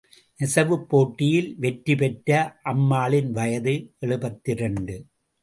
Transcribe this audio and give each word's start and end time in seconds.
நெசவுப் 0.39 0.85
போட்டியில் 0.87 1.49
வெற்றி 1.57 1.95
பெற்ற 1.95 2.31
அம்மாளின் 2.63 3.31
வயது 3.31 3.75
எழுபத்திரண்டு. 3.99 4.97